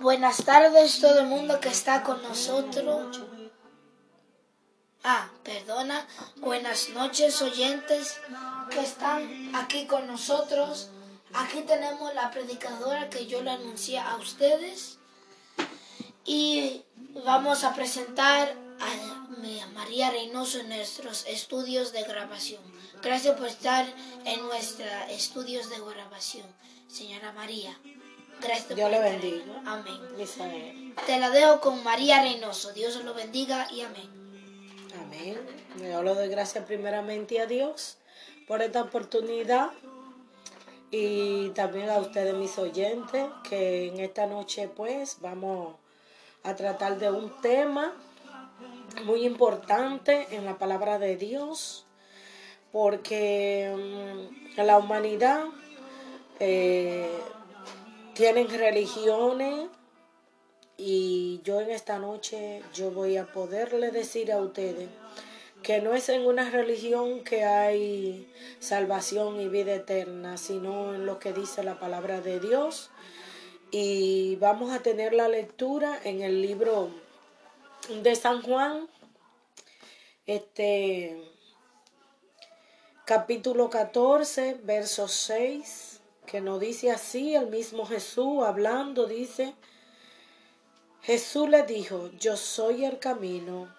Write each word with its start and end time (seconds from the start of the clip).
Buenas 0.00 0.44
tardes 0.46 0.98
todo 0.98 1.20
el 1.20 1.26
mundo 1.26 1.60
que 1.60 1.68
está 1.68 2.02
con 2.02 2.22
nosotros. 2.22 3.20
Ah, 5.04 5.28
perdona. 5.44 6.06
Buenas 6.36 6.88
noches 6.88 7.42
oyentes 7.42 8.18
que 8.70 8.80
están 8.80 9.54
aquí 9.54 9.86
con 9.86 10.06
nosotros. 10.06 10.88
Aquí 11.34 11.60
tenemos 11.66 12.14
la 12.14 12.30
predicadora 12.30 13.10
que 13.10 13.26
yo 13.26 13.42
le 13.42 13.50
anuncié 13.50 13.98
a 13.98 14.16
ustedes. 14.16 14.96
Y 16.24 16.82
vamos 17.26 17.62
a 17.64 17.74
presentar 17.74 18.56
a 18.80 19.66
María 19.74 20.10
Reynoso 20.10 20.60
en 20.60 20.70
nuestros 20.70 21.26
estudios 21.26 21.92
de 21.92 22.04
grabación. 22.04 22.62
Gracias 23.02 23.36
por 23.36 23.48
estar 23.48 23.86
en 24.24 24.40
nuestros 24.46 24.88
estudios 25.10 25.68
de 25.68 25.78
grabación, 25.78 26.46
señora 26.88 27.32
María. 27.32 27.78
Gracias. 28.40 28.74
Dios 28.74 28.90
le 28.90 29.00
bendiga. 29.00 29.62
Amén. 29.66 30.94
Te 31.06 31.18
la 31.18 31.30
dejo 31.30 31.60
con 31.60 31.82
María 31.84 32.22
Reynoso. 32.22 32.72
Dios 32.72 33.02
lo 33.04 33.14
bendiga 33.14 33.66
y 33.70 33.82
amén. 33.82 34.08
Amén. 35.00 35.38
Yo 35.78 36.02
le 36.02 36.14
doy 36.14 36.28
gracias 36.28 36.64
primeramente 36.64 37.40
a 37.40 37.46
Dios 37.46 37.98
por 38.46 38.62
esta 38.62 38.82
oportunidad 38.82 39.70
y 40.90 41.50
también 41.50 41.88
a 41.90 41.98
ustedes 41.98 42.34
mis 42.34 42.58
oyentes 42.58 43.28
que 43.48 43.88
en 43.88 44.00
esta 44.00 44.26
noche 44.26 44.68
pues 44.68 45.18
vamos 45.20 45.76
a 46.42 46.56
tratar 46.56 46.98
de 46.98 47.10
un 47.10 47.30
tema 47.40 47.92
muy 49.04 49.24
importante 49.24 50.26
en 50.32 50.44
la 50.44 50.58
palabra 50.58 50.98
de 50.98 51.16
Dios 51.16 51.86
porque 52.72 53.72
mm, 53.76 54.60
la 54.60 54.78
humanidad 54.78 55.44
eh, 56.40 57.20
tienen 58.20 58.50
religiones 58.50 59.70
y 60.76 61.40
yo 61.42 61.62
en 61.62 61.70
esta 61.70 61.98
noche 61.98 62.62
yo 62.74 62.90
voy 62.90 63.16
a 63.16 63.24
poderle 63.24 63.90
decir 63.92 64.30
a 64.30 64.42
ustedes 64.42 64.90
que 65.62 65.80
no 65.80 65.94
es 65.94 66.10
en 66.10 66.26
una 66.26 66.50
religión 66.50 67.24
que 67.24 67.46
hay 67.46 68.30
salvación 68.58 69.40
y 69.40 69.48
vida 69.48 69.72
eterna, 69.74 70.36
sino 70.36 70.94
en 70.94 71.06
lo 71.06 71.18
que 71.18 71.32
dice 71.32 71.62
la 71.62 71.78
palabra 71.78 72.20
de 72.20 72.40
Dios. 72.40 72.90
Y 73.70 74.36
vamos 74.36 74.70
a 74.70 74.80
tener 74.80 75.14
la 75.14 75.28
lectura 75.28 75.98
en 76.04 76.20
el 76.20 76.42
libro 76.42 76.90
de 78.02 78.14
San 78.16 78.42
Juan, 78.42 78.86
este 80.26 81.26
capítulo 83.06 83.70
14, 83.70 84.58
verso 84.62 85.08
6, 85.08 85.89
que 86.30 86.40
nos 86.40 86.60
dice 86.60 86.92
así, 86.92 87.34
el 87.34 87.48
mismo 87.48 87.84
Jesús 87.84 88.44
hablando, 88.44 89.06
dice, 89.06 89.52
Jesús 91.02 91.48
le 91.48 91.64
dijo, 91.64 92.08
yo 92.20 92.36
soy 92.36 92.84
el 92.84 93.00
camino. 93.00 93.74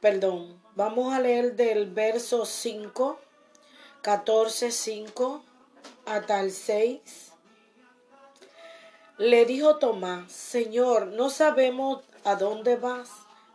Perdón, 0.00 0.60
vamos 0.74 1.14
a 1.14 1.20
leer 1.20 1.54
del 1.54 1.88
verso 1.88 2.44
5, 2.44 3.20
14, 4.02 4.72
5 4.72 5.44
hasta 6.06 6.40
el 6.40 6.50
6. 6.50 7.00
Le 9.18 9.44
dijo 9.44 9.76
Tomás, 9.76 10.32
Señor, 10.32 11.06
no 11.06 11.30
sabemos 11.30 12.02
a 12.24 12.34
dónde 12.34 12.74
vas. 12.74 13.10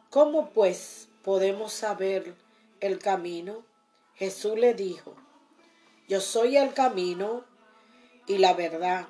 ¿Cómo 0.10 0.52
pues 0.52 1.10
podemos 1.24 1.74
saber 1.74 2.36
el 2.80 3.00
camino? 3.00 3.66
Jesús 4.16 4.58
le 4.58 4.74
dijo, 4.74 5.14
yo 6.08 6.22
soy 6.22 6.56
el 6.56 6.74
camino 6.74 7.49
y 8.30 8.38
la 8.38 8.54
verdad 8.54 9.08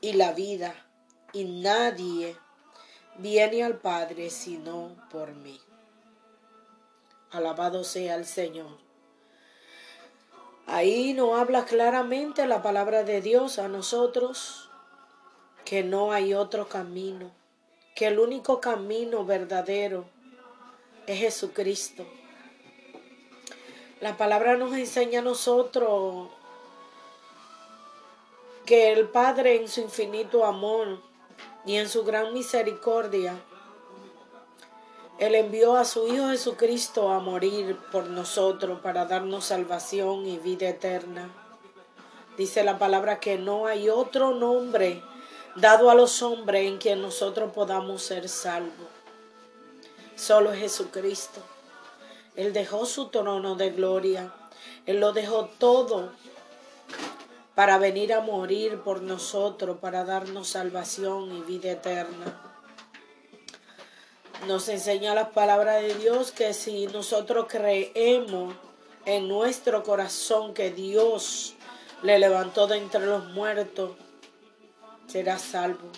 y 0.00 0.14
la 0.14 0.32
vida 0.32 0.74
y 1.32 1.44
nadie 1.44 2.36
viene 3.18 3.62
al 3.62 3.78
Padre 3.78 4.28
sino 4.30 4.96
por 5.08 5.34
mí. 5.34 5.60
Alabado 7.30 7.84
sea 7.84 8.16
el 8.16 8.26
Señor. 8.26 8.76
Ahí 10.66 11.14
nos 11.14 11.38
habla 11.38 11.64
claramente 11.64 12.44
la 12.46 12.60
palabra 12.60 13.04
de 13.04 13.20
Dios 13.20 13.60
a 13.60 13.68
nosotros 13.68 14.68
que 15.64 15.84
no 15.84 16.10
hay 16.10 16.34
otro 16.34 16.68
camino, 16.68 17.30
que 17.94 18.08
el 18.08 18.18
único 18.18 18.60
camino 18.60 19.24
verdadero 19.24 20.06
es 21.06 21.20
Jesucristo. 21.20 22.04
La 24.00 24.16
palabra 24.16 24.56
nos 24.56 24.74
enseña 24.74 25.20
a 25.20 25.22
nosotros 25.22 26.30
que 28.70 28.92
el 28.92 29.08
Padre 29.08 29.56
en 29.56 29.66
su 29.66 29.80
infinito 29.80 30.44
amor 30.44 31.00
y 31.66 31.74
en 31.74 31.88
su 31.88 32.04
gran 32.04 32.32
misericordia, 32.32 33.34
Él 35.18 35.34
envió 35.34 35.74
a 35.74 35.84
su 35.84 36.06
Hijo 36.06 36.28
Jesucristo 36.28 37.10
a 37.10 37.18
morir 37.18 37.76
por 37.90 38.06
nosotros 38.06 38.78
para 38.80 39.06
darnos 39.06 39.46
salvación 39.46 40.24
y 40.24 40.38
vida 40.38 40.68
eterna. 40.68 41.34
Dice 42.36 42.62
la 42.62 42.78
palabra 42.78 43.18
que 43.18 43.38
no 43.38 43.66
hay 43.66 43.88
otro 43.88 44.36
nombre 44.36 45.02
dado 45.56 45.90
a 45.90 45.96
los 45.96 46.22
hombres 46.22 46.68
en 46.68 46.78
quien 46.78 47.02
nosotros 47.02 47.52
podamos 47.52 48.04
ser 48.04 48.28
salvos. 48.28 48.86
Solo 50.14 50.52
Jesucristo. 50.52 51.40
Él 52.36 52.52
dejó 52.52 52.86
su 52.86 53.08
trono 53.08 53.56
de 53.56 53.70
gloria. 53.70 54.32
Él 54.86 55.00
lo 55.00 55.12
dejó 55.12 55.46
todo 55.58 56.12
para 57.60 57.76
venir 57.76 58.14
a 58.14 58.22
morir 58.22 58.80
por 58.80 59.02
nosotros, 59.02 59.76
para 59.80 60.02
darnos 60.02 60.48
salvación 60.48 61.30
y 61.36 61.42
vida 61.42 61.72
eterna. 61.72 62.40
Nos 64.46 64.70
enseña 64.70 65.14
la 65.14 65.32
palabra 65.32 65.74
de 65.74 65.94
Dios 65.96 66.32
que 66.32 66.54
si 66.54 66.86
nosotros 66.86 67.48
creemos 67.50 68.54
en 69.04 69.28
nuestro 69.28 69.82
corazón 69.82 70.54
que 70.54 70.70
Dios 70.70 71.52
le 72.02 72.18
levantó 72.18 72.66
de 72.66 72.78
entre 72.78 73.04
los 73.04 73.26
muertos, 73.32 73.90
será 75.06 75.38
salvo. 75.38 75.90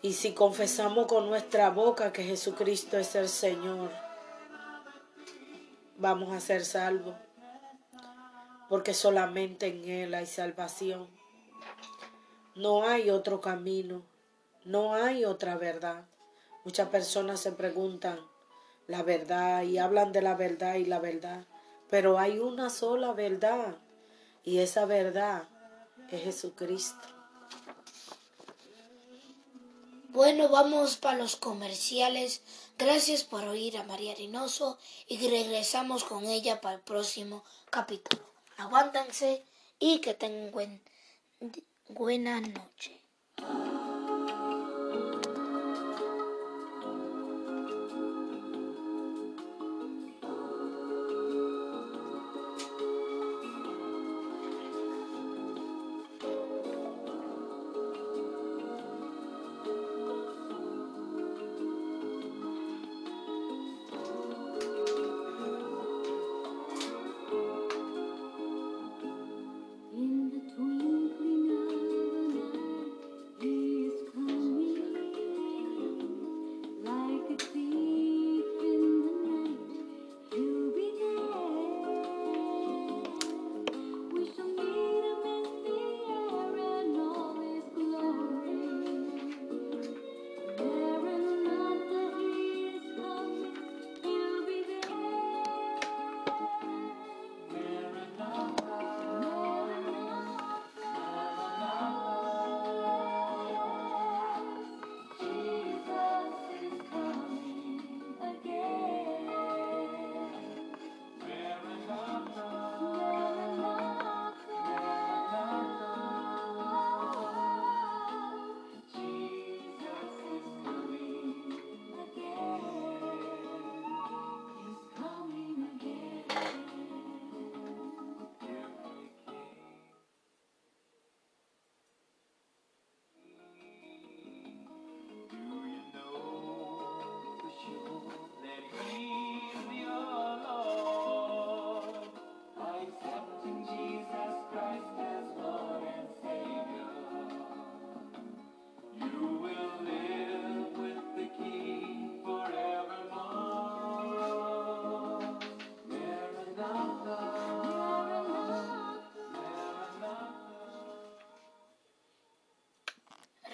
Y 0.00 0.14
si 0.14 0.32
confesamos 0.32 1.06
con 1.06 1.28
nuestra 1.28 1.68
boca 1.68 2.14
que 2.14 2.24
Jesucristo 2.24 2.96
es 2.96 3.14
el 3.14 3.28
Señor, 3.28 3.90
vamos 5.98 6.34
a 6.34 6.40
ser 6.40 6.64
salvos 6.64 7.14
porque 8.68 8.94
solamente 8.94 9.66
en 9.66 9.88
Él 9.88 10.14
hay 10.14 10.26
salvación. 10.26 11.08
No 12.54 12.86
hay 12.86 13.10
otro 13.10 13.40
camino, 13.40 14.02
no 14.64 14.94
hay 14.94 15.24
otra 15.24 15.56
verdad. 15.56 16.06
Muchas 16.64 16.88
personas 16.88 17.40
se 17.40 17.52
preguntan 17.52 18.18
la 18.86 19.02
verdad 19.02 19.62
y 19.62 19.78
hablan 19.78 20.12
de 20.12 20.22
la 20.22 20.34
verdad 20.34 20.74
y 20.74 20.84
la 20.84 20.98
verdad, 20.98 21.44
pero 21.88 22.18
hay 22.18 22.38
una 22.38 22.68
sola 22.68 23.12
verdad 23.12 23.76
y 24.44 24.58
esa 24.58 24.86
verdad 24.86 25.48
es 26.10 26.22
Jesucristo. 26.22 27.08
Bueno, 30.08 30.48
vamos 30.48 30.96
para 30.96 31.18
los 31.18 31.36
comerciales. 31.36 32.42
Gracias 32.78 33.24
por 33.24 33.44
oír 33.44 33.76
a 33.76 33.84
María 33.84 34.14
Reynoso 34.14 34.78
y 35.06 35.18
regresamos 35.28 36.02
con 36.02 36.24
ella 36.24 36.60
para 36.60 36.76
el 36.76 36.80
próximo 36.80 37.44
capítulo 37.70 38.37
aguántense 38.58 39.44
y 39.78 40.00
que 40.00 40.14
tengan 40.14 40.80
buena 41.88 42.40
noche. 42.40 43.00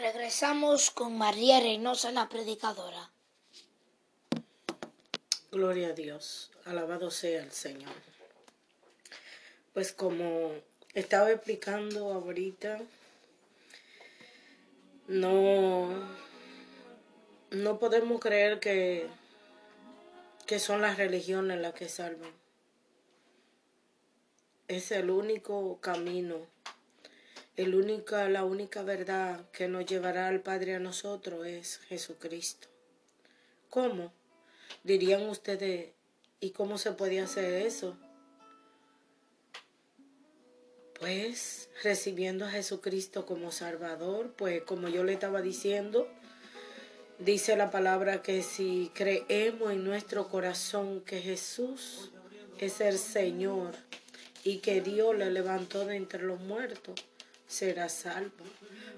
Regresamos 0.05 0.91
con 0.91 1.17
María 1.17 1.61
Reynosa, 1.61 2.12
la 2.12 2.29
predicadora. 2.29 3.11
Gloria 5.51 5.89
a 5.89 5.93
Dios, 5.93 6.51
alabado 6.67 7.11
sea 7.11 7.43
el 7.43 7.51
Señor. 7.53 7.95
Pues 9.73 9.95
como 9.95 10.51
estaba 10.93 11.31
explicando 11.31 12.12
ahorita, 12.12 12.83
no, 15.09 15.89
no 17.51 17.79
podemos 17.79 18.21
creer 18.21 18.61
que, 18.61 19.09
que 20.45 20.59
son 20.59 20.83
las 20.83 20.99
religiones 20.99 21.62
las 21.62 21.73
que 21.73 21.89
salvan. 21.89 22.35
Es 24.69 24.93
el 24.93 25.09
único 25.09 25.81
camino, 25.81 26.47
el 27.56 28.05
la 28.33 28.45
única 28.45 28.83
verdad 28.83 29.49
que 29.53 29.69
nos 29.69 29.87
llevará 29.87 30.27
al 30.27 30.41
Padre 30.41 30.75
a 30.75 30.81
nosotros 30.81 31.47
es 31.47 31.79
Jesucristo. 31.89 32.67
¿Cómo? 33.71 34.12
Dirían 34.83 35.29
ustedes, 35.29 35.91
¿y 36.41 36.51
cómo 36.51 36.79
se 36.79 36.93
puede 36.93 37.21
hacer 37.21 37.55
eso? 37.67 37.97
Pues 40.99 41.69
recibiendo 41.85 42.45
a 42.45 42.51
Jesucristo 42.51 43.25
como 43.25 43.53
Salvador, 43.53 44.33
pues 44.37 44.62
como 44.62 44.89
yo 44.89 45.05
le 45.05 45.12
estaba 45.12 45.41
diciendo, 45.41 46.09
dice 47.21 47.56
la 47.56 47.71
palabra 47.71 48.21
que 48.21 48.43
si 48.43 48.91
creemos 48.95 49.73
en 49.73 49.85
nuestro 49.85 50.29
corazón 50.29 51.03
que 51.03 51.21
Jesús 51.21 52.11
es 52.59 52.81
el 52.81 52.99
Señor 52.99 53.77
y 54.43 54.59
que 54.59 54.81
Dios 54.81 55.17
le 55.17 55.31
levantó 55.31 55.85
de 55.85 55.97
entre 55.97 56.23
los 56.23 56.41
muertos, 56.41 56.95
será 57.46 57.88
salvo. 57.88 58.44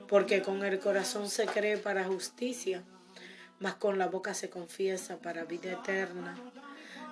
Porque 0.09 0.43
con 0.43 0.65
el 0.65 0.79
corazón 0.79 1.29
se 1.29 1.47
cree 1.47 1.79
para 1.79 2.05
justicia, 2.05 2.83
mas 3.59 3.75
con 3.75 3.99
la 3.99 4.07
boca 4.07 4.35
se 4.35 4.51
confiesa 4.51 5.19
para 5.19 5.45
vida 5.45 5.73
eterna. 5.73 6.37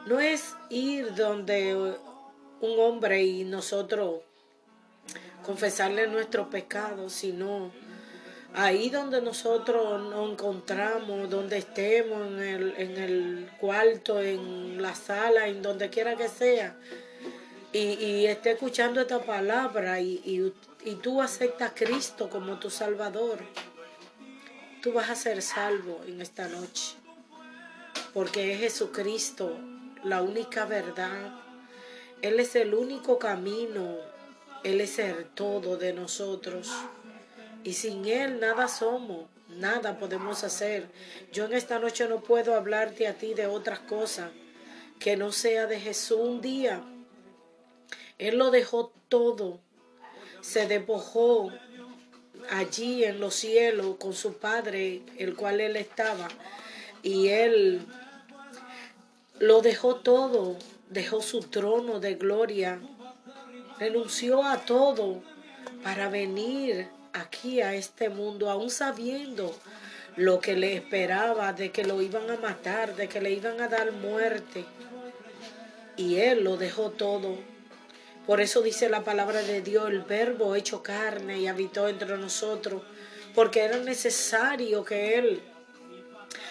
No 0.06 0.20
es 0.20 0.54
ir 0.70 1.14
donde 1.14 1.75
un 1.75 2.81
hombre 2.81 3.25
y 3.25 3.44
nosotros 3.44 4.20
confesarle 5.44 6.06
nuestro 6.06 6.48
pecado, 6.50 7.10
sino 7.10 7.72
ahí 8.54 8.88
donde 8.88 9.20
nosotros 9.20 10.00
nos 10.02 10.31
encontramos, 10.32 11.28
donde 11.28 11.58
estemos, 11.58 12.26
en 12.26 12.38
el, 12.38 12.75
en 12.78 12.96
el 12.96 13.50
cuarto, 13.60 14.22
en 14.22 14.81
la 14.81 14.94
sala, 14.94 15.48
en 15.48 15.60
donde 15.60 15.90
quiera 15.90 16.16
que 16.16 16.28
sea, 16.28 16.76
y, 17.72 17.78
y 17.78 18.26
esté 18.26 18.52
escuchando 18.52 19.00
esta 19.00 19.20
palabra 19.20 20.00
y, 20.00 20.20
y, 20.25 20.52
y 20.84 20.96
tú 20.96 21.22
aceptas 21.22 21.70
a 21.70 21.75
Cristo 21.75 22.28
como 22.28 22.58
tu 22.58 22.69
Salvador, 22.70 23.38
tú 24.82 24.92
vas 24.92 25.08
a 25.08 25.14
ser 25.14 25.40
salvo 25.40 26.02
en 26.06 26.20
esta 26.20 26.46
noche, 26.48 26.96
porque 28.12 28.52
es 28.52 28.60
Jesucristo 28.60 29.58
la 30.04 30.20
única 30.22 30.66
verdad. 30.66 31.32
Él 32.20 32.38
es 32.38 32.54
el 32.54 32.75
único 32.75 33.19
camino, 33.19 33.96
Él 34.62 34.81
es 34.81 34.98
el 34.98 35.25
todo 35.26 35.76
de 35.76 35.92
nosotros. 35.92 36.70
Y 37.64 37.72
sin 37.72 38.04
Él 38.04 38.40
nada 38.40 38.69
somos, 38.69 39.26
nada 39.48 39.98
podemos 39.98 40.44
hacer. 40.44 40.90
Yo 41.32 41.46
en 41.46 41.54
esta 41.54 41.78
noche 41.78 42.06
no 42.08 42.20
puedo 42.22 42.54
hablarte 42.54 43.08
a 43.08 43.14
ti 43.14 43.32
de 43.32 43.46
otras 43.46 43.81
cosas 43.81 44.31
que 44.98 45.16
no 45.16 45.32
sea 45.32 45.66
de 45.66 45.81
Jesús 45.81 46.19
un 46.20 46.40
día. 46.42 46.84
Él 48.19 48.38
lo 48.38 48.50
dejó 48.50 48.92
todo, 49.08 49.60
se 50.44 50.67
despojó 50.67 51.50
allí 52.50 53.02
en 53.02 53.19
los 53.19 53.35
cielos 53.35 53.96
con 53.99 54.12
su 54.12 54.35
Padre, 54.35 55.00
el 55.17 55.35
cual 55.35 55.58
Él 55.61 55.76
estaba, 55.76 56.29
y 57.02 57.29
Él 57.29 57.81
lo 59.38 59.62
dejó 59.62 59.96
todo, 59.96 60.58
dejó 60.91 61.23
su 61.23 61.41
trono 61.41 61.99
de 61.99 62.17
gloria, 62.17 62.79
renunció 63.79 64.44
a 64.44 64.58
todo 64.58 65.23
para 65.82 66.11
venir 66.11 66.88
aquí 67.14 67.62
a 67.62 67.75
este 67.75 68.11
mundo, 68.11 68.50
aún 68.50 68.69
sabiendo 68.69 69.56
lo 70.17 70.41
que 70.41 70.56
le 70.56 70.75
esperaba, 70.75 71.55
de 71.55 71.70
que 71.70 71.85
lo 71.85 72.02
iban 72.02 72.31
a 72.31 72.37
matar, 72.37 72.94
de 72.96 73.08
que 73.08 73.23
le 73.23 73.31
iban 73.31 73.62
a 73.62 73.69
dar 73.69 73.93
muerte. 73.93 74.67
Y 75.96 76.17
él 76.17 76.44
lo 76.44 76.58
dejó 76.58 76.91
todo. 76.91 77.38
Por 78.26 78.40
eso 78.40 78.62
dice 78.62 78.88
la 78.88 79.04
palabra 79.04 79.42
de 79.42 79.60
Dios, 79.60 79.90
el 79.90 80.02
verbo 80.02 80.54
hecho 80.54 80.82
carne 80.82 81.40
y 81.40 81.46
habitó 81.46 81.88
entre 81.88 82.16
nosotros, 82.16 82.82
porque 83.34 83.60
era 83.60 83.78
necesario 83.78 84.84
que 84.84 85.19
él 85.19 85.43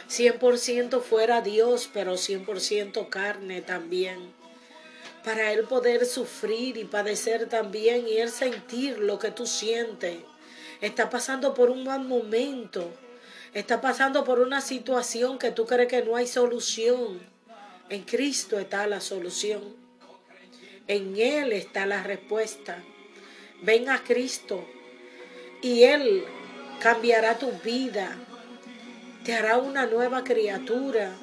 100% 0.10 1.01
fuera 1.01 1.42
Dios, 1.42 1.89
pero 1.92 2.13
100% 2.13 3.10
carne 3.10 3.62
también. 3.62 4.34
Para 5.24 5.53
Él 5.53 5.63
poder 5.63 6.06
sufrir 6.06 6.77
y 6.77 6.84
padecer 6.84 7.48
también 7.48 8.08
y 8.08 8.18
Él 8.18 8.30
sentir 8.30 9.00
lo 9.00 9.20
que 9.20 9.32
tú 9.32 9.48
sientes. 9.48 10.18
Está 10.82 11.10
pasando 11.10 11.53
por 11.53 11.70
un 11.70 11.86
mal 11.86 12.03
momento. 12.03 12.92
Está 13.53 13.80
pasando 13.80 14.24
por 14.24 14.39
una 14.39 14.60
situación 14.62 15.39
que 15.39 15.51
tú 15.51 15.65
crees 15.65 15.88
que 15.88 16.03
no 16.03 16.15
hay 16.15 16.27
solución. 16.27 17.22
En 17.89 18.03
Cristo 18.03 18.60
está 18.60 18.86
la 18.88 19.00
solución. 19.00 19.83
En 20.88 21.16
Él 21.18 21.54
está 21.54 21.86
la 21.86 22.04
respuesta. 22.04 22.84
Ven 23.62 23.90
a 23.90 24.04
Cristo 24.04 24.66
y 25.62 25.84
Él 25.84 26.25
cambiará 26.80 27.38
tu 27.38 27.52
vida 27.63 28.18
te 29.24 29.34
hará 29.34 29.58
una 29.58 29.86
nueva 29.86 30.25
criatura, 30.25 31.13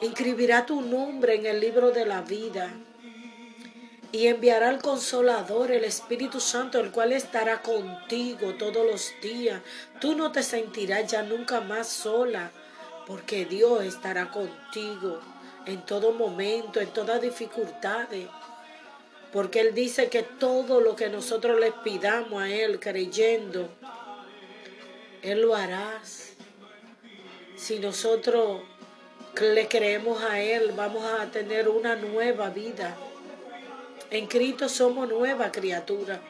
inscribirá 0.00 0.66
tu 0.66 0.82
nombre 0.82 1.36
en 1.36 1.46
el 1.46 1.60
libro 1.60 1.92
de 1.92 2.04
la 2.04 2.22
vida 2.22 2.74
y 4.10 4.26
enviará 4.26 4.70
al 4.70 4.82
consolador, 4.82 5.70
el 5.70 5.84
Espíritu 5.84 6.40
Santo, 6.40 6.80
el 6.80 6.90
cual 6.90 7.12
estará 7.12 7.62
contigo 7.62 8.54
todos 8.54 8.84
los 8.84 9.12
días. 9.22 9.62
Tú 10.00 10.16
no 10.16 10.32
te 10.32 10.42
sentirás 10.42 11.12
ya 11.12 11.22
nunca 11.22 11.60
más 11.60 11.86
sola, 11.86 12.50
porque 13.06 13.44
Dios 13.44 13.84
estará 13.84 14.30
contigo 14.32 15.20
en 15.64 15.86
todo 15.86 16.12
momento, 16.12 16.80
en 16.80 16.88
todas 16.88 17.22
dificultades. 17.22 18.26
Porque 19.32 19.60
Él 19.60 19.74
dice 19.74 20.08
que 20.08 20.22
todo 20.22 20.80
lo 20.80 20.94
que 20.94 21.08
nosotros 21.08 21.58
le 21.58 21.72
pidamos 21.72 22.42
a 22.42 22.50
Él 22.50 22.78
creyendo, 22.78 23.68
Él 25.22 25.40
lo 25.40 25.54
hará. 25.54 26.02
Si 27.56 27.78
nosotros 27.78 28.62
le 29.40 29.68
creemos 29.68 30.22
a 30.22 30.40
Él, 30.40 30.72
vamos 30.76 31.04
a 31.04 31.30
tener 31.30 31.68
una 31.68 31.96
nueva 31.96 32.50
vida. 32.50 32.94
En 34.10 34.26
Cristo 34.26 34.68
somos 34.68 35.08
nueva 35.08 35.50
criatura. 35.50 36.20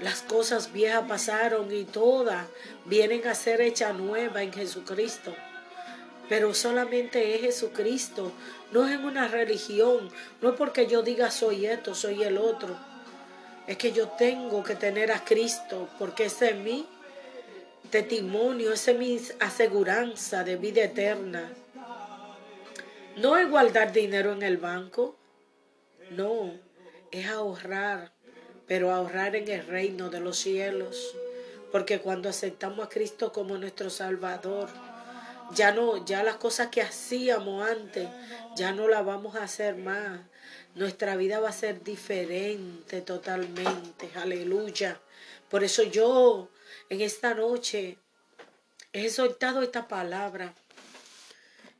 Las 0.00 0.22
cosas 0.22 0.72
viejas 0.72 1.04
pasaron 1.08 1.74
y 1.74 1.82
todas 1.82 2.46
vienen 2.84 3.26
a 3.26 3.34
ser 3.34 3.60
hechas 3.60 3.96
nuevas 3.96 4.42
en 4.42 4.52
Jesucristo. 4.52 5.34
Pero 6.28 6.52
solamente 6.52 7.34
es 7.34 7.40
Jesucristo, 7.40 8.32
no 8.70 8.86
es 8.86 8.92
en 8.92 9.04
una 9.04 9.28
religión, 9.28 10.10
no 10.42 10.50
es 10.50 10.56
porque 10.56 10.86
yo 10.86 11.02
diga 11.02 11.30
soy 11.30 11.66
esto, 11.66 11.94
soy 11.94 12.22
el 12.22 12.36
otro. 12.36 12.76
Es 13.66 13.76
que 13.76 13.92
yo 13.92 14.08
tengo 14.08 14.62
que 14.62 14.74
tener 14.74 15.12
a 15.12 15.24
Cristo 15.24 15.88
porque 15.98 16.26
es 16.26 16.40
en 16.42 16.64
mí 16.64 16.86
testimonio, 17.90 18.72
esa 18.72 18.90
es 18.90 18.98
mi 18.98 19.20
aseguranza 19.40 20.44
de 20.44 20.56
vida 20.56 20.82
eterna. 20.84 21.50
No 23.16 23.36
es 23.36 23.48
guardar 23.48 23.92
dinero 23.92 24.32
en 24.32 24.42
el 24.42 24.58
banco, 24.58 25.16
no, 26.10 26.52
es 27.10 27.26
ahorrar, 27.26 28.12
pero 28.66 28.92
ahorrar 28.92 29.34
en 29.34 29.48
el 29.48 29.66
reino 29.66 30.10
de 30.10 30.20
los 30.20 30.38
cielos. 30.38 31.16
Porque 31.72 31.98
cuando 32.00 32.28
aceptamos 32.28 32.86
a 32.86 32.88
Cristo 32.88 33.32
como 33.32 33.58
nuestro 33.58 33.90
Salvador, 33.90 34.68
ya 35.54 35.72
no, 35.72 36.04
ya 36.04 36.22
las 36.22 36.36
cosas 36.36 36.68
que 36.68 36.82
hacíamos 36.82 37.68
antes, 37.68 38.08
ya 38.56 38.72
no 38.72 38.88
las 38.88 39.04
vamos 39.04 39.36
a 39.36 39.44
hacer 39.44 39.76
más. 39.76 40.20
Nuestra 40.74 41.16
vida 41.16 41.40
va 41.40 41.48
a 41.48 41.52
ser 41.52 41.82
diferente 41.82 43.00
totalmente. 43.00 44.10
Aleluya. 44.14 45.00
Por 45.48 45.64
eso 45.64 45.82
yo 45.82 46.48
en 46.90 47.00
esta 47.00 47.34
noche 47.34 47.98
he 48.92 49.08
soltado 49.10 49.62
esta 49.62 49.88
palabra. 49.88 50.54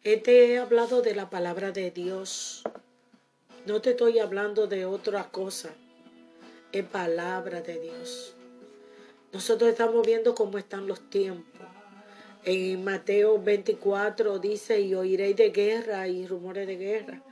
He 0.04 0.16
te 0.16 0.52
he 0.52 0.58
hablado 0.58 1.02
de 1.02 1.14
la 1.14 1.28
palabra 1.28 1.70
de 1.70 1.90
Dios. 1.90 2.62
No 3.66 3.82
te 3.82 3.90
estoy 3.90 4.18
hablando 4.18 4.66
de 4.66 4.86
otra 4.86 5.30
cosa. 5.30 5.70
Es 6.72 6.84
palabra 6.84 7.60
de 7.60 7.80
Dios. 7.80 8.34
Nosotros 9.32 9.70
estamos 9.70 10.06
viendo 10.06 10.34
cómo 10.34 10.56
están 10.56 10.86
los 10.86 11.10
tiempos. 11.10 11.77
En 12.44 12.84
Mateo 12.84 13.42
24 13.42 14.38
dice, 14.38 14.80
y 14.80 14.94
oiréis 14.94 15.36
de 15.36 15.50
guerra 15.50 16.08
y 16.08 16.26
rumores 16.26 16.66
de 16.66 16.76
guerra, 16.76 17.22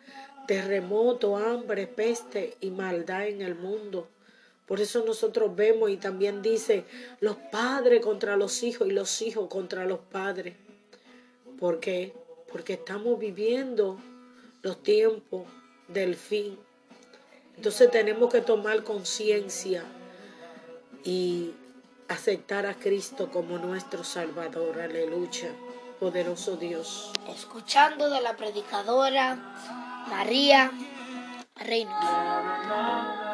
terremoto, 0.47 1.37
hambre, 1.37 1.87
peste 1.87 2.57
y 2.61 2.71
maldad 2.71 3.27
en 3.27 3.43
el 3.43 3.55
mundo 3.55 4.09
Por 4.67 4.81
eso 4.81 5.05
nosotros 5.05 5.55
vemos 5.55 5.91
y 5.91 5.97
también 5.97 6.43
dice 6.43 6.85
los 7.21 7.37
padres 7.37 8.01
contra 8.01 8.37
los 8.37 8.63
hijos 8.63 8.89
y 8.89 8.93
los 8.93 9.23
hijos 9.23 9.49
contra 9.49 9.85
los 9.85 10.01
padres. 10.01 10.55
¿Por 11.59 11.79
qué? 11.79 12.13
Porque 12.51 12.75
estamos 12.75 13.19
viviendo 13.19 13.99
los 14.63 14.83
tiempos 14.83 15.45
del 15.87 16.17
fin. 16.17 16.59
Entonces 17.57 17.91
tenemos 17.91 18.33
que 18.33 18.41
tomar 18.41 18.83
conciencia 18.83 19.85
y 21.05 21.53
aceptar 22.09 22.67
a 22.67 22.75
Cristo 22.75 23.31
como 23.31 23.59
nuestro 23.59 24.05
Salvador. 24.05 24.81
Aleluya. 24.81 25.51
Poderoso 26.01 26.57
Dios. 26.57 27.13
Escuchando 27.29 28.11
de 28.11 28.21
la 28.21 28.37
predicadora 28.37 29.37
María 30.09 30.71
Reynolds. 31.57 33.25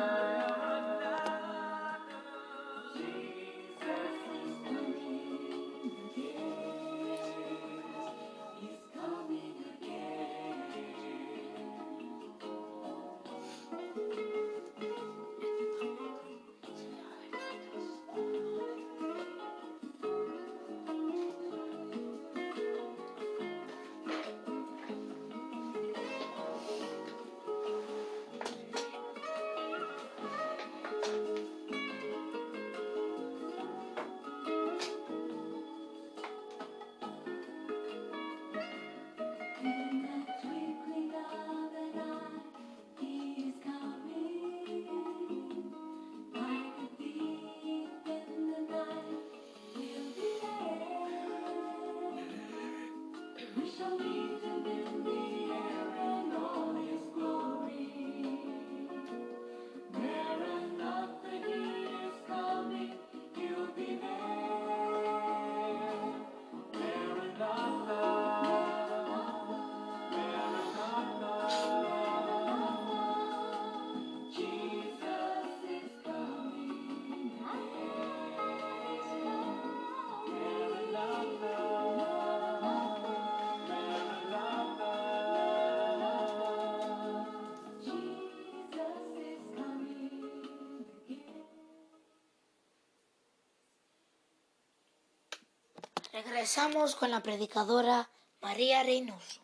Regresamos 96.42 96.96
con 96.96 97.12
la 97.12 97.22
predicadora 97.22 98.10
María 98.40 98.82
Reynoso. 98.82 99.40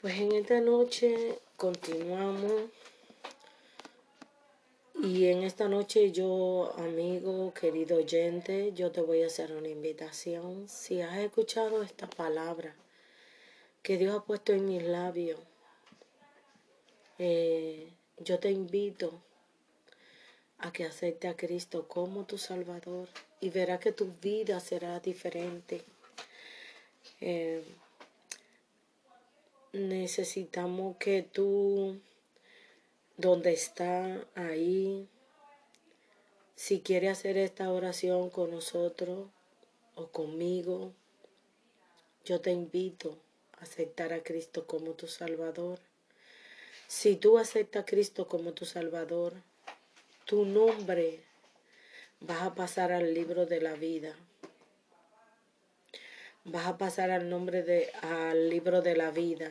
Pues 0.00 0.18
en 0.18 0.32
esta 0.32 0.58
noche 0.60 1.38
continuamos 1.58 2.70
y 5.02 5.26
en 5.26 5.42
esta 5.42 5.68
noche 5.68 6.12
yo, 6.12 6.72
amigo, 6.78 7.52
querido 7.52 7.98
oyente, 7.98 8.72
yo 8.72 8.90
te 8.90 9.02
voy 9.02 9.22
a 9.22 9.26
hacer 9.26 9.52
una 9.52 9.68
invitación. 9.68 10.66
Si 10.66 11.02
has 11.02 11.18
escuchado 11.18 11.82
esta 11.82 12.08
palabra 12.08 12.74
que 13.82 13.98
Dios 13.98 14.16
ha 14.16 14.24
puesto 14.24 14.54
en 14.54 14.64
mis 14.64 14.82
labios, 14.82 15.38
eh, 17.18 17.92
yo 18.16 18.38
te 18.38 18.50
invito 18.50 19.20
a 20.60 20.72
que 20.72 20.84
acepte 20.84 21.28
a 21.28 21.36
Cristo 21.36 21.88
como 21.88 22.24
tu 22.24 22.38
Salvador 22.38 23.08
y 23.40 23.50
verá 23.50 23.78
que 23.78 23.92
tu 23.92 24.12
vida 24.20 24.60
será 24.60 25.00
diferente. 25.00 25.82
Eh, 27.20 27.64
necesitamos 29.72 30.96
que 30.98 31.22
tú, 31.22 32.00
donde 33.16 33.52
está 33.52 34.26
ahí, 34.34 35.08
si 36.56 36.80
quiere 36.80 37.08
hacer 37.08 37.38
esta 37.38 37.72
oración 37.72 38.28
con 38.28 38.50
nosotros 38.50 39.28
o 39.94 40.08
conmigo, 40.08 40.92
yo 42.24 42.40
te 42.40 42.50
invito 42.52 43.16
a 43.58 43.62
aceptar 43.62 44.12
a 44.12 44.22
Cristo 44.22 44.66
como 44.66 44.92
tu 44.92 45.06
Salvador. 45.06 45.78
Si 46.86 47.16
tú 47.16 47.38
aceptas 47.38 47.82
a 47.82 47.86
Cristo 47.86 48.28
como 48.28 48.52
tu 48.52 48.66
Salvador, 48.66 49.34
tu 50.30 50.44
nombre 50.44 51.18
vas 52.20 52.42
a 52.42 52.54
pasar 52.54 52.92
al 52.92 53.14
libro 53.14 53.46
de 53.46 53.60
la 53.60 53.74
vida. 53.74 54.14
Vas 56.44 56.68
a 56.68 56.78
pasar 56.78 57.10
al 57.10 57.28
nombre 57.28 57.64
de 57.64 57.90
al 58.00 58.48
libro 58.48 58.80
de 58.80 58.94
la 58.94 59.10
vida, 59.10 59.50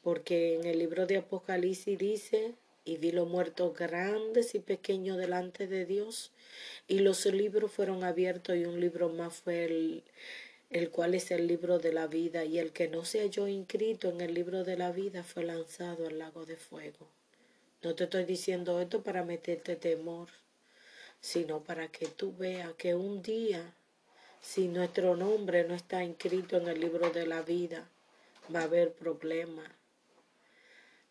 porque 0.00 0.54
en 0.54 0.64
el 0.64 0.78
libro 0.78 1.04
de 1.04 1.18
Apocalipsis 1.18 1.98
dice, 1.98 2.54
y 2.86 2.96
vi 2.96 3.12
los 3.12 3.28
muertos 3.28 3.76
grandes 3.76 4.54
y 4.54 4.60
pequeños 4.60 5.18
delante 5.18 5.66
de 5.66 5.84
Dios, 5.84 6.32
y 6.88 7.00
los 7.00 7.26
libros 7.26 7.70
fueron 7.70 8.02
abiertos 8.02 8.56
y 8.56 8.64
un 8.64 8.80
libro 8.80 9.10
más 9.10 9.34
fue 9.34 9.66
el, 9.66 10.02
el 10.70 10.88
cual 10.88 11.14
es 11.14 11.30
el 11.30 11.46
libro 11.46 11.78
de 11.78 11.92
la 11.92 12.06
vida, 12.06 12.46
y 12.46 12.58
el 12.58 12.72
que 12.72 12.88
no 12.88 13.04
se 13.04 13.20
halló 13.20 13.48
inscrito 13.48 14.08
en 14.08 14.22
el 14.22 14.32
libro 14.32 14.64
de 14.64 14.78
la 14.78 14.92
vida 14.92 15.24
fue 15.24 15.44
lanzado 15.44 16.06
al 16.06 16.18
lago 16.18 16.46
de 16.46 16.56
fuego. 16.56 17.06
No 17.82 17.94
te 17.94 18.04
estoy 18.04 18.26
diciendo 18.26 18.78
esto 18.78 19.02
para 19.02 19.24
meterte 19.24 19.74
temor, 19.74 20.28
sino 21.18 21.64
para 21.64 21.88
que 21.88 22.08
tú 22.08 22.36
veas 22.36 22.74
que 22.74 22.94
un 22.94 23.22
día, 23.22 23.72
si 24.42 24.68
nuestro 24.68 25.16
nombre 25.16 25.64
no 25.64 25.74
está 25.74 26.04
inscrito 26.04 26.58
en 26.58 26.68
el 26.68 26.78
libro 26.78 27.08
de 27.08 27.26
la 27.26 27.40
vida, 27.40 27.88
va 28.54 28.60
a 28.60 28.64
haber 28.64 28.92
problemas. 28.92 29.66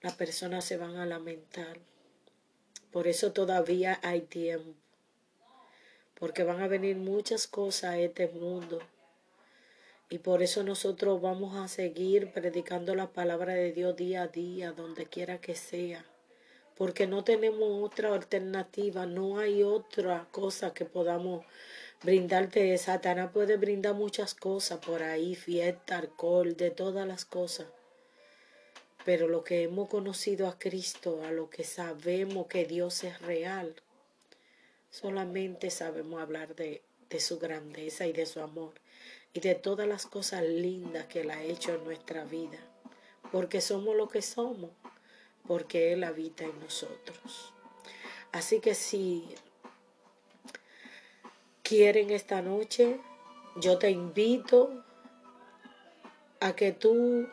Las 0.01 0.13
personas 0.13 0.63
se 0.63 0.77
van 0.77 0.97
a 0.97 1.07
lamentar. 1.07 1.79
Por 2.91 3.07
eso 3.07 3.31
todavía 3.31 3.99
hay 4.03 4.21
tiempo. 4.21 4.75
Porque 6.19 6.43
van 6.43 6.61
a 6.61 6.67
venir 6.67 6.97
muchas 6.97 7.47
cosas 7.47 7.95
a 7.95 7.99
este 7.99 8.27
mundo. 8.27 8.79
Y 10.07 10.19
por 10.19 10.43
eso 10.43 10.63
nosotros 10.63 11.19
vamos 11.19 11.55
a 11.57 11.67
seguir 11.67 12.31
predicando 12.31 12.93
la 12.93 13.07
palabra 13.07 13.55
de 13.55 13.71
Dios 13.73 13.95
día 13.95 14.21
a 14.21 14.27
día, 14.27 14.71
donde 14.71 15.07
quiera 15.07 15.41
que 15.41 15.55
sea 15.55 16.05
porque 16.79 17.07
no 17.07 17.25
tenemos 17.25 17.83
otra 17.83 18.13
alternativa, 18.13 19.05
no 19.05 19.37
hay 19.37 19.63
otra 19.63 20.29
cosa 20.31 20.73
que 20.73 20.85
podamos 20.85 21.45
brindarte. 22.01 22.77
Satanás 22.77 23.31
puede 23.33 23.57
brindar 23.57 23.95
muchas 23.95 24.33
cosas 24.33 24.79
por 24.79 25.03
ahí, 25.03 25.35
fiesta, 25.35 25.97
alcohol, 25.97 26.55
de 26.55 26.71
todas 26.71 27.05
las 27.05 27.25
cosas. 27.25 27.67
Pero 29.03 29.27
lo 29.27 29.43
que 29.43 29.63
hemos 29.63 29.89
conocido 29.89 30.47
a 30.47 30.57
Cristo, 30.57 31.21
a 31.25 31.31
lo 31.31 31.49
que 31.49 31.65
sabemos 31.65 32.47
que 32.47 32.63
Dios 32.63 33.03
es 33.03 33.21
real, 33.23 33.75
solamente 34.89 35.71
sabemos 35.71 36.21
hablar 36.21 36.55
de, 36.55 36.81
de 37.09 37.19
su 37.19 37.39
grandeza 37.39 38.07
y 38.07 38.13
de 38.13 38.25
su 38.25 38.39
amor 38.39 38.71
y 39.33 39.41
de 39.41 39.55
todas 39.55 39.85
las 39.85 40.05
cosas 40.05 40.43
lindas 40.43 41.07
que 41.07 41.21
Él 41.21 41.31
ha 41.31 41.43
hecho 41.43 41.75
en 41.75 41.83
nuestra 41.83 42.23
vida, 42.23 42.57
porque 43.33 43.59
somos 43.59 43.97
lo 43.97 44.07
que 44.07 44.21
somos 44.21 44.71
porque 45.49 45.93
Él 45.93 46.03
habita 46.03 46.43
en 46.43 46.59
nosotros. 46.59 47.51
Así 48.31 48.59
que 48.59 48.75
si 48.75 49.27
quieren 51.63 52.11
esta 52.11 52.43
noche, 52.43 53.01
yo 53.55 53.79
te 53.79 53.89
invito 53.89 54.83
a 56.39 56.55
que 56.55 56.71
tú 56.71 57.27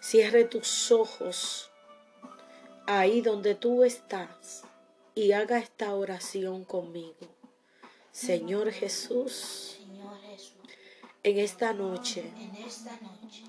cierres 0.00 0.48
tus 0.48 0.90
ojos 0.90 1.70
ahí 2.86 3.20
donde 3.20 3.54
tú 3.54 3.84
estás 3.84 4.62
y 5.14 5.32
haga 5.32 5.58
esta 5.58 5.94
oración 5.94 6.64
conmigo. 6.64 7.28
Señor 8.12 8.72
Jesús, 8.72 9.78
en 11.22 11.38
esta 11.38 11.74
noche, 11.74 12.32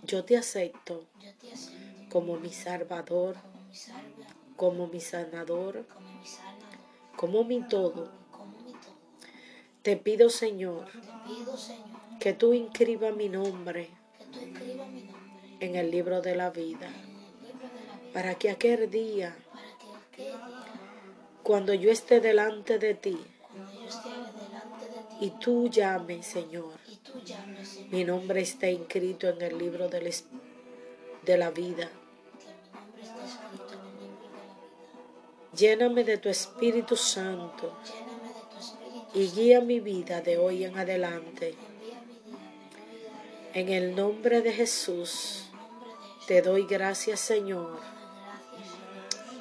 yo 0.03 0.25
te 0.25 0.35
acepto 0.35 1.05
como 2.09 2.35
mi 2.35 2.51
Salvador 2.51 3.37
como 3.37 3.45
mi 3.45 3.47
sanador, 3.47 3.58
como 4.55 4.87
mi 4.87 4.99
sanador, 4.99 5.85
como 7.15 7.43
mi 7.43 7.61
todo. 7.61 8.09
Te 9.81 9.95
pido, 9.95 10.29
Señor, 10.29 10.87
que 12.19 12.33
tú 12.33 12.53
inscribas 12.53 13.15
mi 13.15 13.29
nombre 13.29 13.89
en 15.59 15.75
el 15.75 15.91
libro 15.91 16.21
de 16.21 16.35
la 16.35 16.49
vida, 16.49 16.89
para 18.13 18.35
que 18.35 18.49
aquel 18.49 18.89
día, 18.89 19.35
cuando 21.43 21.73
yo 21.73 21.91
esté 21.91 22.19
delante 22.19 22.79
de 22.79 22.93
ti 22.93 23.17
y 25.21 25.31
tú 25.31 25.69
llames, 25.69 26.25
Señor, 26.25 26.73
mi 27.91 28.03
nombre 28.03 28.41
esté 28.41 28.71
inscrito 28.71 29.29
en 29.29 29.41
el 29.41 29.57
libro 29.57 29.87
de 29.89 31.37
la 31.37 31.51
vida. 31.51 31.89
Lléname 35.59 36.05
de 36.05 36.17
tu 36.17 36.29
Espíritu 36.29 36.95
Santo 36.95 37.73
y 39.13 39.27
guía 39.27 39.59
mi 39.59 39.81
vida 39.81 40.21
de 40.21 40.37
hoy 40.37 40.63
en 40.63 40.77
adelante. 40.77 41.53
En 43.53 43.67
el 43.67 43.93
nombre 43.93 44.41
de 44.41 44.53
Jesús, 44.53 45.49
te 46.27 46.41
doy. 46.41 46.65
Gracias, 46.65 47.19
Señor. 47.19 47.77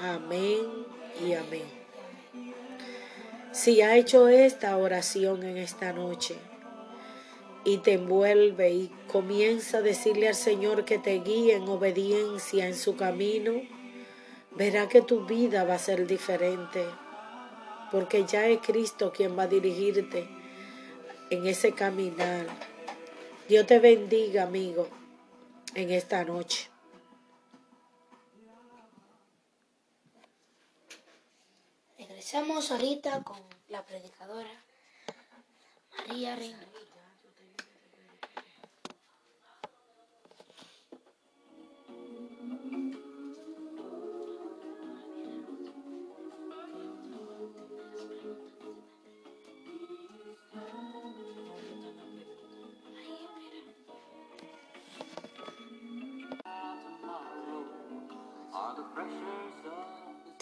Amén 0.00 0.86
y 1.24 1.34
amén. 1.34 1.68
Si 3.52 3.80
ha 3.80 3.96
hecho 3.96 4.26
esta 4.26 4.76
oración 4.76 5.44
en 5.44 5.56
esta 5.56 5.92
noche 5.92 6.34
y 7.64 7.78
te 7.78 7.92
envuelve 7.92 8.70
y 8.72 8.92
comienza 9.06 9.78
a 9.78 9.82
decirle 9.82 10.26
al 10.26 10.34
Señor 10.34 10.84
que 10.84 10.98
te 10.98 11.20
guíe 11.20 11.54
en 11.54 11.68
obediencia 11.68 12.66
en 12.66 12.74
su 12.74 12.96
camino, 12.96 13.77
verá 14.52 14.88
que 14.88 15.02
tu 15.02 15.24
vida 15.24 15.64
va 15.64 15.74
a 15.74 15.78
ser 15.78 16.06
diferente, 16.06 16.84
porque 17.90 18.24
ya 18.24 18.46
es 18.46 18.60
Cristo 18.60 19.12
quien 19.12 19.38
va 19.38 19.44
a 19.44 19.46
dirigirte 19.48 20.28
en 21.30 21.46
ese 21.46 21.72
caminar. 21.72 22.46
Dios 23.48 23.66
te 23.66 23.78
bendiga, 23.78 24.42
amigo, 24.44 24.88
en 25.74 25.90
esta 25.90 26.24
noche. 26.24 26.70
Regresamos 31.96 32.70
ahorita 32.70 33.22
con 33.24 33.38
la 33.68 33.84
predicadora 33.84 34.50
María 35.96 36.36
Reina. 36.36 36.67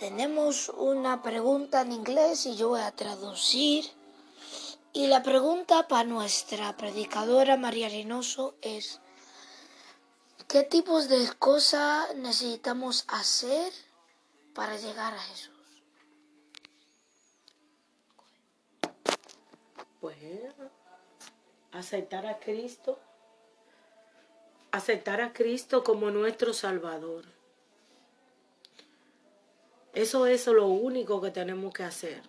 Tenemos 0.06 0.68
una 0.68 1.20
pregunta 1.20 1.80
en 1.80 1.90
inglés 1.90 2.46
y 2.46 2.54
yo 2.54 2.68
voy 2.68 2.80
a 2.80 2.92
traducir. 2.92 3.86
Y 4.92 5.08
la 5.08 5.24
pregunta 5.24 5.88
para 5.88 6.04
nuestra 6.04 6.76
predicadora 6.76 7.56
María 7.56 7.88
Reynoso 7.88 8.54
es, 8.62 9.00
¿qué 10.46 10.62
tipos 10.62 11.08
de 11.08 11.28
cosas 11.40 12.14
necesitamos 12.14 13.04
hacer 13.08 13.72
para 14.54 14.76
llegar 14.76 15.12
a 15.12 15.18
Jesús? 15.18 15.82
Pues 20.00 20.16
aceptar 21.72 22.26
a 22.26 22.38
Cristo, 22.38 23.00
aceptar 24.70 25.20
a 25.20 25.32
Cristo 25.32 25.82
como 25.82 26.12
nuestro 26.12 26.52
Salvador. 26.52 27.35
Eso 29.96 30.26
es 30.26 30.46
lo 30.46 30.66
único 30.66 31.22
que 31.22 31.30
tenemos 31.30 31.72
que 31.72 31.82
hacer, 31.82 32.20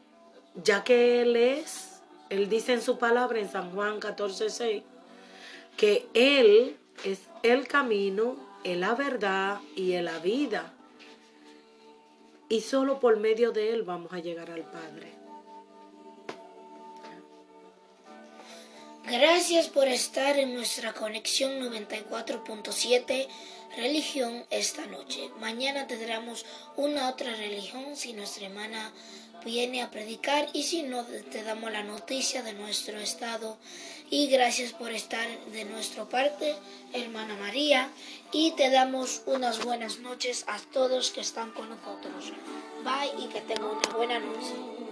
ya 0.64 0.86
que 0.86 1.22
Él 1.22 1.36
es, 1.36 2.00
Él 2.30 2.48
dice 2.48 2.72
en 2.72 2.82
su 2.82 2.98
palabra 2.98 3.40
en 3.40 3.52
San 3.52 3.72
Juan 3.72 4.00
14:6, 4.00 4.84
que 5.76 6.08
Él 6.14 6.78
es 7.04 7.28
el 7.44 7.68
camino, 7.68 8.38
es 8.64 8.78
la 8.78 8.96
verdad 8.96 9.60
y 9.76 9.92
es 9.92 10.02
la 10.02 10.18
vida. 10.20 10.72
Y 12.48 12.62
solo 12.62 13.02
por 13.02 13.18
medio 13.18 13.52
de 13.52 13.74
Él 13.74 13.84
vamos 13.84 14.14
a 14.14 14.20
llegar 14.20 14.50
al 14.50 14.64
Padre. 14.64 15.12
Gracias 19.10 19.70
por 19.70 19.88
estar 19.88 20.38
en 20.38 20.54
nuestra 20.54 20.92
conexión 20.92 21.62
94.7 21.62 23.28
religión 23.78 24.46
esta 24.50 24.86
noche. 24.86 25.30
Mañana 25.40 25.88
tendremos 25.88 26.46
una 26.76 27.10
otra 27.10 27.34
religión 27.34 27.96
si 27.96 28.12
nuestra 28.12 28.48
hermana 28.48 28.92
viene 29.46 29.82
a 29.82 29.92
predicar 29.92 30.50
y 30.52 30.64
si 30.64 30.84
no 30.84 31.06
te 31.06 31.42
damos 31.44 31.72
la 31.72 31.84
noticia 31.84 32.44
de 32.44 32.52
nuestro 32.52 33.00
estado. 33.00 33.58
Y 34.10 34.28
gracias 34.28 34.74
por 34.74 34.92
estar 34.92 35.26
de 35.54 35.64
nuestra 35.64 36.04
parte, 36.04 36.54
hermana 36.92 37.38
María, 37.38 37.90
y 38.34 38.52
te 38.52 38.70
damos 38.70 39.22
unas 39.26 39.64
buenas 39.64 40.00
noches 40.00 40.44
a 40.48 40.60
todos 40.74 41.12
que 41.12 41.22
están 41.22 41.52
con 41.52 41.70
nosotros. 41.70 42.34
Bye 42.84 43.24
y 43.24 43.30
que 43.30 43.40
tengan 43.40 43.70
una 43.70 43.90
buena 43.96 44.20
noche. 44.20 44.87